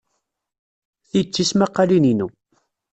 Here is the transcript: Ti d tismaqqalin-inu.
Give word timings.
Ti 1.09 1.19
d 1.25 1.27
tismaqqalin-inu. 1.33 2.27